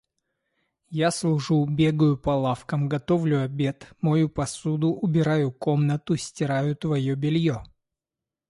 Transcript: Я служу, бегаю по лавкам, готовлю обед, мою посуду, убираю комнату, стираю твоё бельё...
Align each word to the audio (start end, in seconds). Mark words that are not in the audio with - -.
Я 0.99 1.11
служу, 1.11 1.63
бегаю 1.67 2.17
по 2.17 2.31
лавкам, 2.31 2.89
готовлю 2.89 3.43
обед, 3.43 3.87
мою 4.01 4.29
посуду, 4.29 4.87
убираю 4.89 5.51
комнату, 5.51 6.17
стираю 6.17 6.75
твоё 6.75 7.15
бельё... 7.15 7.61